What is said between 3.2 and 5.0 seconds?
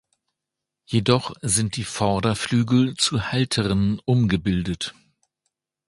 Halteren umgebildet.